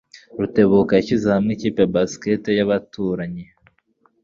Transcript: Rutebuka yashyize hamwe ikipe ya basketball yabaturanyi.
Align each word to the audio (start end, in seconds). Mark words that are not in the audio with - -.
Rutebuka 0.39 0.91
yashyize 0.95 1.27
hamwe 1.35 1.51
ikipe 1.53 1.79
ya 1.83 1.93
basketball 1.95 2.57
yabaturanyi. 2.59 3.45